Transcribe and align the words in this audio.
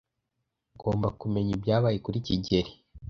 Ngomba 0.75 1.07
kumenya 1.19 1.51
ibyabaye 1.57 1.97
kuri 2.05 2.17
kigeli. 2.25 2.71